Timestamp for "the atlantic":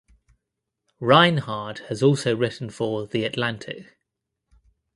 3.05-3.95